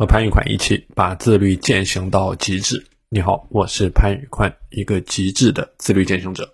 [0.00, 2.82] 和潘宇宽一起把自律践行到极致。
[3.10, 6.50] 你好，我是潘宇宽，一个极致的自律践行者。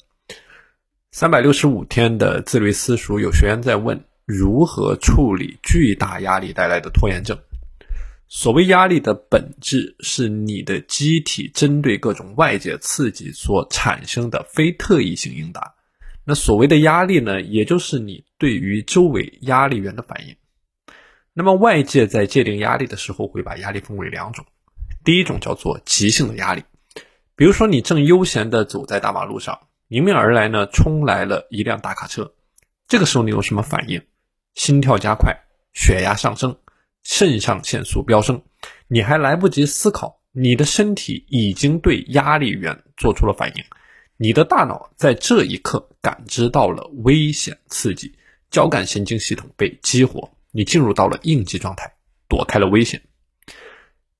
[1.12, 7.38] 三百六十五天的自律私塾，有学员在问如何处理巨大压力带来的拖延症。
[8.26, 15.72] 所谓压力的本质是你的机体针对各种外界刺激所产生的非特异性应答。
[16.24, 20.34] 那所谓的压力呢，也就是你对于周围压力源的反应。
[21.38, 24.46] 那么外界在界定压力的时候，会把压力分为两种。
[25.04, 26.64] 第一种叫做急性的压力，
[27.34, 32.32] 比如说你正悠闲地走在大马路上，迎面而来呢冲来了一辆大卡车，
[32.88, 34.00] 这个时候你有什么反应？
[34.54, 35.36] 心跳加快，
[35.74, 36.56] 血压上升，
[37.02, 38.42] 肾上腺素飙升，
[38.88, 43.62] 你还来不及思考，你的身体已经对压力源做出了反应，
[44.16, 48.14] 你的大脑在这一刻感知到了危险刺激，
[48.50, 50.32] 交感神经系统被激活。
[50.56, 51.92] 你进入到了应激状态，
[52.28, 52.98] 躲开了危险。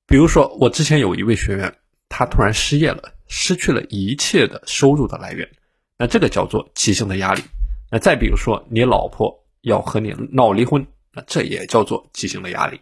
[0.05, 1.75] 比如说，我之前有一位学员，
[2.07, 5.49] 他突然失业了，失去了一切的收入的来源，
[5.97, 7.41] 那这个叫做急性的压力。
[7.89, 12.79] 那再比如说，你老婆要和你闹离婚，那这也叫做急性的压力。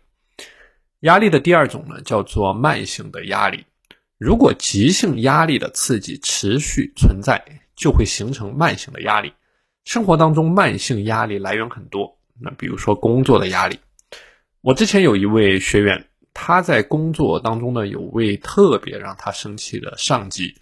[0.99, 3.65] 压力的第二种呢，叫做慢性的压力。
[4.17, 7.41] 如果急性压力的刺激持续存在，
[7.73, 9.31] 就会形成慢性的压力。
[9.85, 12.17] 生活当中，慢性压力来源很多。
[12.39, 13.79] 那比如说工作的压力，
[14.61, 20.53] 我之前有一位学员，他在工作当中呢，有位特别让他生气的上级，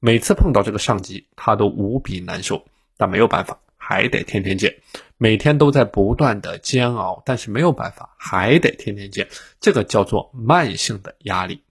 [0.00, 2.64] 每次碰到这个上级，他都无比难受，
[2.96, 4.74] 但没有办法，还得天天见，
[5.18, 9.28] 每天都在不断的煎熬，但是没有办法，还得天天见，
[9.60, 11.62] 这个叫做慢性的压力。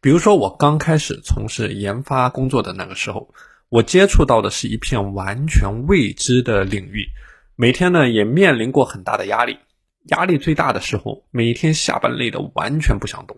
[0.00, 3.32] 比如说我刚开始从事研发工作的那个时候，
[3.68, 7.06] 我接触到的是一片完全未知的领域。
[7.54, 9.58] 每天呢也面临过很大的压力，
[10.08, 13.36] 压力最大的时候，每天下班累得完全不想动，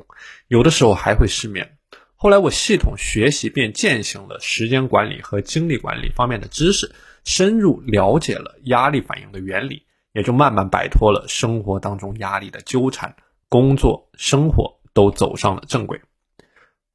[0.48, 1.76] 有的时候还会失眠。
[2.14, 9.82] 后来我系统学习并践行了时间管理和精力管理方面的知识，深入了解了压力反应的原理，
[10.12, 13.14] 也就慢慢摆脱了生活当中压力的纠缠，
[13.48, 16.00] 工作生活都走上了正轨。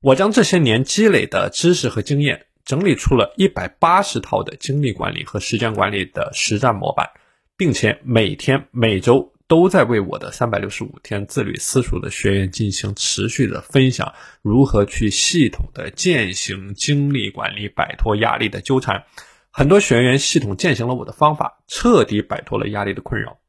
[0.02, 2.46] 我将这些年积累的知识和经验。
[2.66, 7.10] 整理出了一百八十套的精力管理和时间管理的实战模板，
[7.58, 19.04] 并且每天每周都在为我的三百六十五天自律私塾的学员进行持续的分享，如何去系统的践行精力管理，摆脱压力的纠缠。
[19.52, 23.40] 很多学员系统践行了我的方法，彻底摆脱了压力的困扰。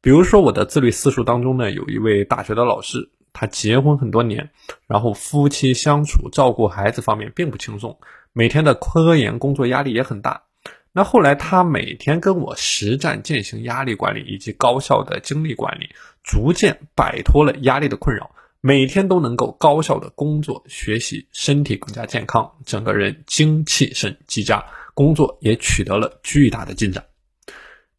[0.00, 4.50] 比如说，我的自律私塾当中呢，有一位大学的老师，他结婚很多年，
[4.88, 7.98] 然后夫妻相处、照顾孩子方面并不轻松。
[8.32, 10.42] 每天的科研工作压力也很大，
[10.92, 15.88] 那后来他每天跟我实战践行压力管理以及高效的精力管理，
[16.22, 18.30] 逐渐摆脱了压力的困扰，
[18.60, 27.04] 每天都能够高效的工作学习，身体更加健康，整个人精气神极佳，工作也取得了巨大的进展。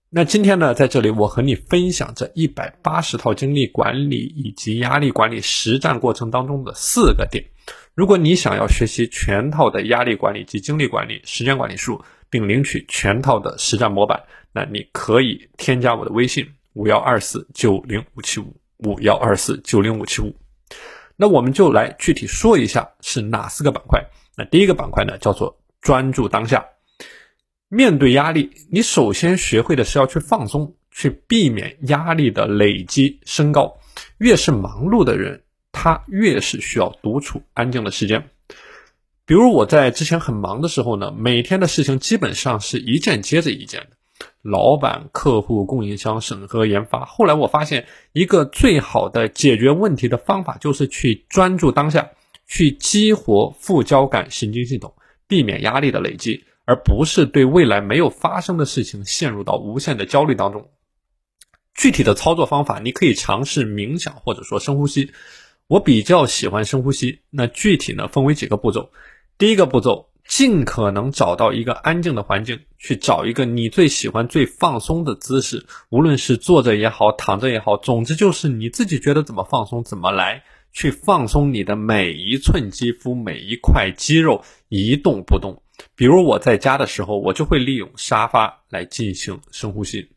[0.10, 7.44] 那今天呢，在这里我和你分享这一百八十套精力管理以及压力管理实战过程当中的四个点。
[8.00, 14.24] 如果你想要学习全套的压力管理及精力管理、时间管理术，并领取全套的实战模板，
[14.54, 20.34] 那你可以添加我的微信五幺二四九零五七五五幺二四九零五七五。
[21.18, 24.02] 那我们就来具体说一下是哪四个板块。
[24.38, 26.66] 那第一个板块呢，叫做专注当下。
[27.68, 33.78] 面对压力，你首先学会的是要去放松，去避免压力的累积升高。
[34.20, 35.44] 越是忙碌的人。
[35.72, 38.30] 他越是需要独处安静的时间，
[39.26, 43.90] 比如我在之前很忙的时候呢，每天的事情基本上是一件接着一件的，
[44.42, 47.06] 老板、客户、供应商、审核、研发。
[47.06, 52.10] 后来我发现，一个最好的解决问题的方法就是去专注当下，
[52.48, 54.94] 去激活副交感神经系统，
[55.28, 60.68] 避免压力的累积，而不是对未来没有发生的事情陷入到无限的焦虑当中。
[61.76, 65.12] 具体的操作方法，你可以尝试冥想或者说深呼吸。
[65.70, 68.92] 我比较喜欢深呼吸，那具体呢分为几个步骤。
[69.38, 80.44] 第一个步骤，尽可能找到一个安静的环境，去找一个你最喜欢、最放松的姿势，无论是坐着也好，躺着也好，总之就是你自己觉得怎么放松怎么来，
[80.74, 85.62] 去放松你的每一寸肌肤、每一块肌肉，一动不动。
[85.96, 90.10] 比如我在家的时候，我就会利用沙发来进行深呼吸。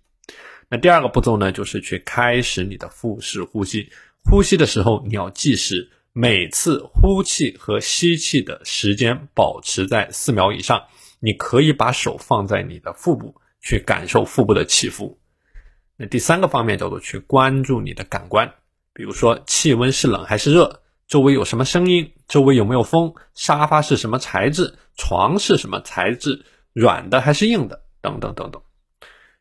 [0.70, 3.90] 那第二个步骤呢，就是去开始你的腹式呼吸。
[4.30, 10.82] 呼吸的时候，你要计时，每次呼气和吸气的时间保持在四秒以上。
[11.24, 15.20] 你可以把手放在你的腹部，去感受腹部的起伏。
[15.96, 18.52] 那第三个方面叫做去关注你的感官，
[18.92, 28.60] 比如说气温是冷还是热，周围有什么声音，周围有没有风，沙发是什么材质，床是什么材质，软的还是硬的，等等等等。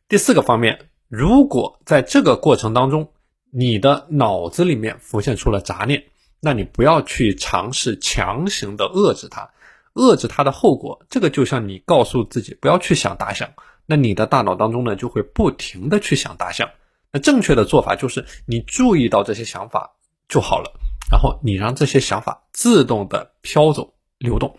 [0.07, 3.12] 第四个方面，如果在这个过程当中，
[3.51, 6.06] 你的脑子里面浮现出了杂念，
[6.39, 9.50] 那你不要去尝试强行的遏制它，
[9.94, 13.50] 遏制它的后果，这个就像你告诉自己不要去想大象，
[13.86, 16.69] 那你的大脑当中呢就会不停的去想大象。
[17.12, 19.92] 那正确的做法就是你注意到这些想法
[20.30, 20.71] 就好了，
[21.12, 24.57] 然后你让这些想法自动的飘走流动。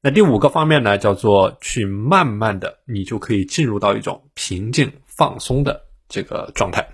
[0.00, 6.88] 那第五个方面呢，叫做去慢慢的，你就可以进入到一种平静放松的这个状态。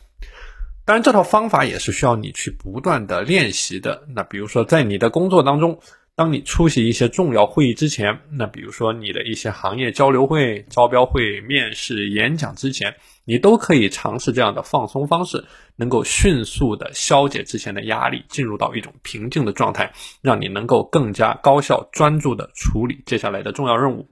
[0.87, 4.05] 当然，这套方法也是需要你去不断的练习的。
[4.15, 5.81] 那比如说，在你的工作当中，
[6.15, 12.95] 当你出席一些重要会议之前，那比如说你的一些行业交流会、招标会、面试、演讲之前。
[13.29, 19.93] 你都可以尝试这样的放松方式，能够迅速的消解之前的压力，进入到一种平静的状态，
[20.23, 24.09] 让你能够更加高效专注的处理接下来的重要任务。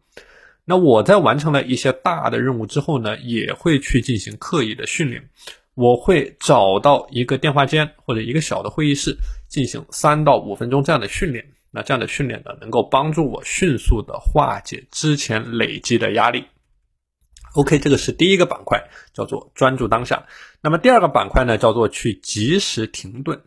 [0.64, 5.30] 那我在完成了一些大的任务之后呢，也会去进行刻意的训练。
[5.74, 9.16] 我会找到一个电话间或者一个小的会议室，
[9.48, 11.44] 进行三到五分钟这样的训练。
[11.70, 16.44] 那这样的训练呢，能够帮助我迅速的化解之前累积的压力。
[17.54, 18.80] OK，这个是第一个板块，
[19.12, 20.24] 叫做专注当下。
[20.60, 23.40] 那么第二个板块呢，叫做去及时停顿。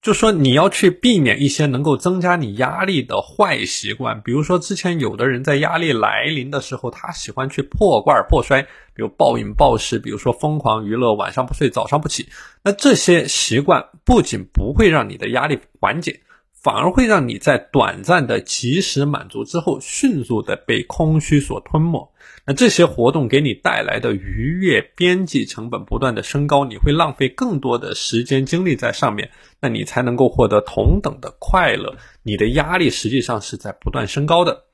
[0.00, 8.62] 就说你要去避免一些能够增加你压力的坏习惯，比如说之前有的人在压力来临的时候，他喜欢去破罐破摔，
[8.94, 12.28] 比如暴饮暴食，比如说疯狂娱乐，晚上不睡，早上不起。
[12.62, 16.20] 那这些习惯不仅不会让你的压力缓解。
[16.60, 22.12] 反而会让你在短暂的及时满足之后，迅速的被空虚所吞没。
[22.44, 31.96] 那这些活动给你带来的愉悦边际成本不断的升高，你会浪费更多的时间精力在上面，那你才能够获得同等的快乐。
[32.22, 34.64] 你的压力实际上是在不断升高的。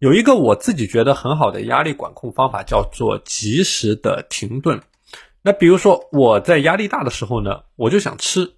[0.00, 4.80] 有一个我自己觉得很好的压力管控方法，叫做及时的停顿。
[5.42, 8.52] 那比如说我在压力大的时候呢，我就想吃。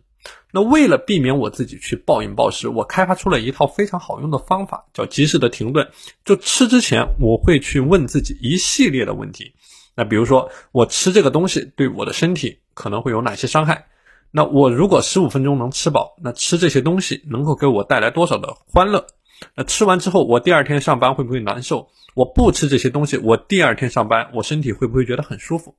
[0.50, 5.88] 那为了避免我自己去暴饮暴食，我开发出了一套非常好用的方法，叫及时的停顿。
[6.24, 9.54] 就吃之前，我会去问自己一系列的问题。
[9.94, 13.86] 那比如说，我吃这个东西对我的身体可能会有哪些伤害？
[14.30, 19.06] 那我如果十五分钟能吃饱，那吃这些东西能够给我带来多少的欢乐？
[19.54, 21.88] 那吃完之后，我第二天上班会不会难受？
[22.14, 25.74] 我不吃这些东西，我第二天上班，我身体会不会觉得很舒服？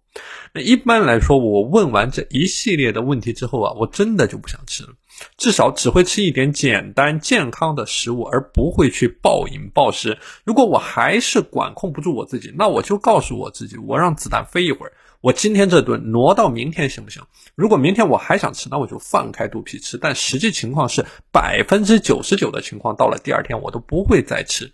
[0.52, 4.90] 那一般来说，我问完这一系列的问题之后啊，我真的就不想吃了，
[5.38, 10.18] 至少只会吃一点简单健康的食物，而不会去暴饮暴食。
[10.44, 14.94] 如果我还是管控不住我自己，那我就告诉我自己，我让子弹飞一会儿。
[15.24, 17.24] 我今天这顿挪到明天行不行？
[17.56, 19.98] 如果明天我还想吃，那我就放开肚皮吃。
[19.98, 24.70] 但实际情况是，百分之九十九的情况到了第二天我都不会再吃。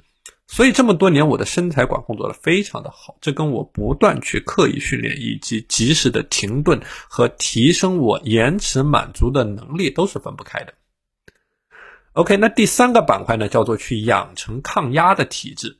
[0.47, 10.73] 所以这么多年我的身材管控做得非常的好，这跟我不断去刻意训练以及及时的停顿和提升我延迟满足的能力都是分不开的。
[12.13, 15.77] OK，那第三个板块呢，叫做去养成抗压的体质。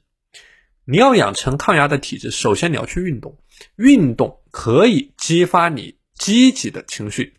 [0.85, 3.39] 你要养成抗压的体质，首先你要去运动。
[3.75, 7.33] 运动可以激发你积极的情绪，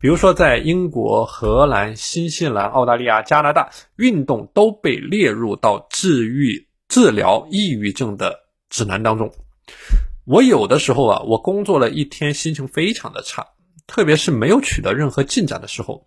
[0.00, 9.32] 比如说在英国、荷兰、新西兰、澳大利亚、加拿大，运动都被列入到治愈、治疗抑郁症的指南当中。
[10.24, 13.46] 我有的时候啊，我工作了一天，心情非常的差，
[13.86, 16.06] 特别是没有取得任何进展的时候，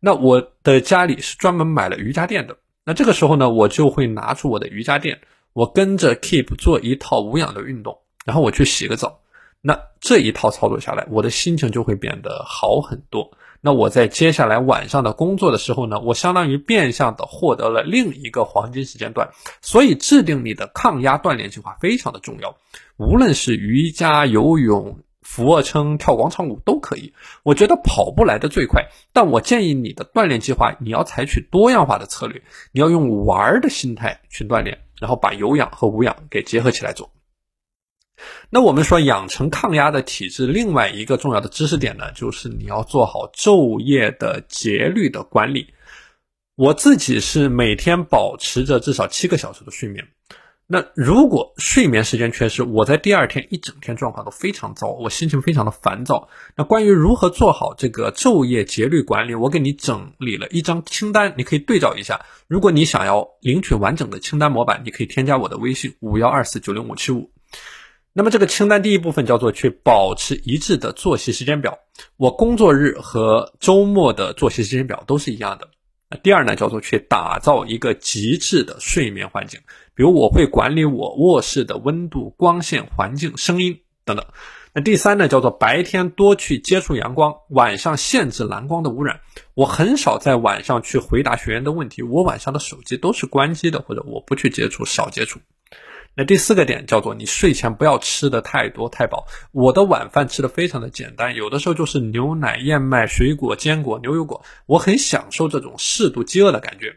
[0.00, 2.56] 那我的家里是专门买了瑜伽垫的。
[2.84, 5.18] 那这个时候呢，我就会拿出我的瑜伽垫，
[5.54, 7.98] 我跟着 Keep 做一套无氧的运动。
[8.26, 9.20] 然后我去洗个澡，
[9.66, 13.30] 那这一套操作下来，我的心情就会变得好很多。
[13.62, 19.30] 那我在接下来晚上的工作的时候呢，我相当于变相的获得了另一个黄金时间段。
[19.62, 22.58] 所以制定你的抗压锻炼计划非常的重要，
[22.98, 27.14] 无论是瑜伽、游泳、俯卧撑、跳广场舞都可以。
[27.42, 37.10] 我觉得跑步来的最快，但我建议你的锻炼计划你要采取多样化的策略，你要用玩的心态去锻炼，然后把有氧和无氧给结合起来做。
[38.50, 45.74] 那我们说养成抗压的体质，另外一个重要的知识点呢，就是你要做好昼夜的节律的管理。
[46.56, 50.06] 我自己是每天保持着至少七个小时的睡眠。
[50.66, 56.30] 那如果睡眠时间缺失，我在第二天一整天状况都非常糟，我心情非常的烦躁。
[56.56, 62.24] 那关于如何做好这个昼夜节律管理，我给你整理了一张清单，你可以对照一下。
[62.48, 67.33] 如果你想要领取完整的清单模板，你可以添加我的微信五幺二四九零五七五。
[68.16, 71.76] 那么这个清单第一部分叫做去保持一致的作息时间表，
[72.16, 75.68] 我工作日和周末的作息时间表都是一样的。
[76.08, 79.58] 那第二呢，叫做去打造一个极致的睡眠环境，
[79.96, 84.24] 比如我会管理我卧室的温度、光线、环境、声音等等。
[84.72, 89.18] 那第三呢，叫做白天多去接触阳光，晚上限制蓝光的污染。
[89.54, 95.40] 我很少在晚上去回答学员的问题，我晚上的手机都是关机的，或者我不去接触，少接触。
[96.16, 99.26] 那第四个点叫做你睡前不要吃的太多太饱。
[99.50, 106.94] 我的晚饭吃的非常的简单，有的时候就是牛奶、燕麦、水果、坚果、牛油果，我很享受这种适度饥饿的感觉。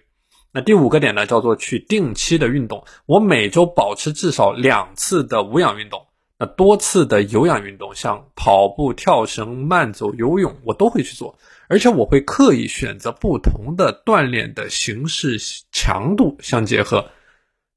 [0.51, 2.85] 那第五个点呢，叫做去定期的运动。
[3.05, 6.05] 我每周保持至少两次的无氧运动，
[6.37, 15.37] 那多次的有氧运动，像跑步、跳绳、慢走、游泳，我都会去做，而且我会刻意选择不同的锻炼的形式、
[15.71, 17.09] 强度相结合。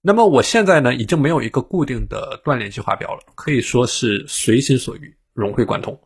[0.02, 6.00] 那么我现在呢，已经没有一个固定的锻炼计划表了，可以说是随心所欲，融会贯通。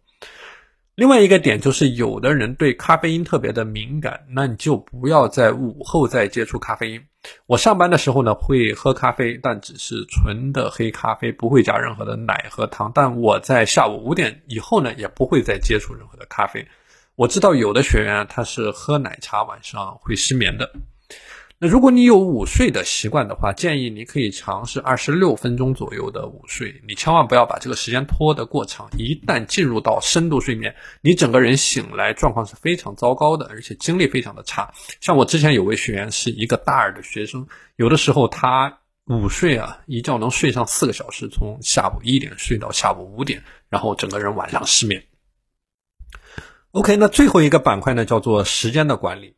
[0.97, 7.01] 另外一个点就是，有的人对咖啡因特别的敏感，那你就不要在午后再接触咖啡因。
[7.47, 12.91] 我上班的时候呢，会喝咖啡，但只是纯的黑咖啡，不会加任何的奶和糖。
[12.93, 16.67] 但我在下午五点以后呢，也不会再接触任何的咖啡。
[17.15, 20.69] 我知道有的学员他是喝奶茶，晚上会失眠的。
[21.67, 26.79] 如果你有午睡的习惯的话，建议你可以尝试二十六分钟左右的午睡。
[26.87, 34.71] 你千万不要把这个时间拖得过长，一旦进入到深度睡眠，你整个人醒来状况是非常糟糕的，而且精力非常的差。
[35.01, 45.03] 像我之前有位学员是一个大二的学生，有的时候他午睡啊，一觉能睡上四个小时，从下午一点睡到下午五点，然后整个人晚上失眠。
[46.73, 49.35] OK，那最后一个板块呢，叫做时间的管理。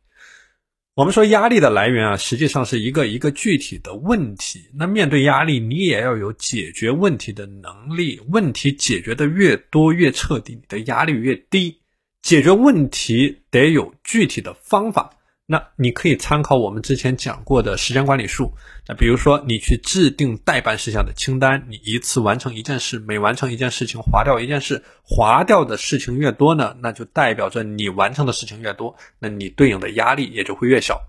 [0.97, 4.67] 我们说压力的来源啊，实际上是一个一个具体的问题。
[4.73, 8.19] 那面对压力，你也要有解决问题的能力。
[8.29, 11.77] 问题解决的越多越彻底，你的压力越低。
[12.23, 15.13] 解决问题得有具体的方法。
[15.49, 18.51] 那你可以参考我们之前讲过的时间管理术。
[18.85, 31.01] 那比如说，你去制定待办事项的清单，你一次完成一件事，每完成一件事情划掉一件事，划掉的事情越多呢，那就代表着你完成的事情越多，那你对应的压力也就会越小。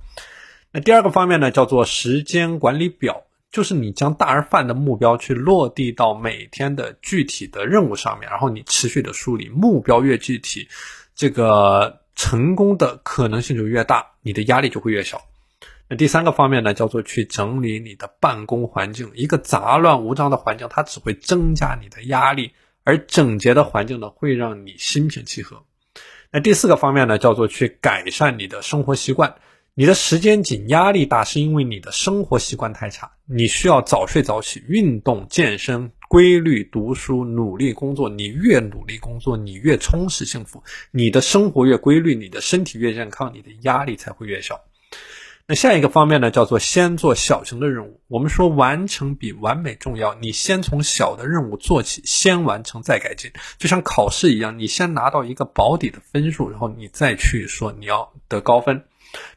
[0.70, 10.68] 那第二个方面呢，叫做时间管理表，就是你将大而泛的目标去落地到每天的具体的任务上面，然后你持续的梳理目标越具体，
[11.16, 12.02] 这个。
[12.18, 15.22] 成功的可能性就越大，你的压力就会越小。
[15.88, 19.12] 那第三个方面呢，叫做去整理你的办公环境。
[19.14, 22.50] 一个杂乱无章的环境，它只会增加你的压力；
[22.82, 25.62] 而整洁的环境呢，会让你心平气和。
[26.32, 29.36] 那第四个方面呢，叫做去改善你的生活习惯。
[29.74, 33.12] 你的时间紧、压力大，是因为你的生活习惯太差。
[33.26, 35.92] 你需要早睡早起、运动、健身。
[36.08, 38.08] 规律读书，努力工作。
[38.08, 40.62] 你越努力工作，你越充实幸福。
[40.90, 44.60] 你的生活越规律，你的身体越健康，你的压力才会越小。
[45.46, 48.00] 那下一个方面呢，叫做先做小型的任务。
[48.08, 58.84] 我们说完成比完美重要，你先从小的任务做起，先完成再改进，就像考试一样，你先拿到一个保底的分数，然后你再去说你要得高分。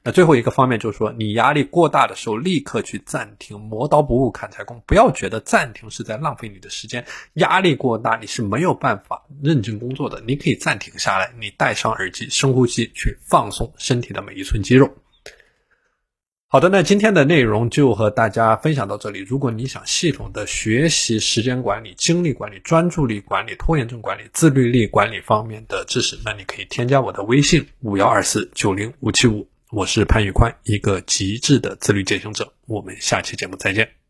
[0.04, 7.06] 那最后一个方面就是说，你压力过大的时候，立刻去暂停，磨刀不误砍柴工，不要觉得暂停是在浪费你的时间。
[7.36, 10.22] 压力过大，你是没有办法认真工作的。
[10.28, 14.94] 你可以暂停下来，你戴上耳机，深呼吸，去放松身体的每一寸肌肉。
[16.48, 19.20] 好的，那今天的内容就和大家分享到这里。
[19.20, 29.48] 如果你想系统的学习时间管理、精力管理、专注力管理、拖延症管理、自律力管理方面的知识，那你可以添加我的微信五幺二四九零五七五。
[29.72, 32.52] 我是潘宇宽，一个极致的自律践行者。
[32.66, 34.01] 我们下期节目再见。